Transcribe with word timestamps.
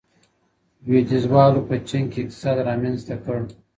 لویدیځوالو 0.85 1.65
په 1.67 1.75
چین 1.87 2.03
کي 2.11 2.19
اقتصاد 2.21 2.57
رامنځته 2.69 3.15
کړ. 3.23 3.37